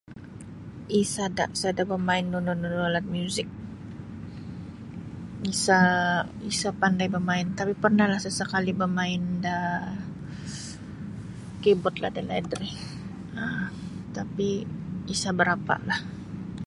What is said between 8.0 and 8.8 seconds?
la sesekali